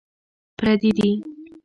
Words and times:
پردي 0.57 0.89
دي. 0.97 1.09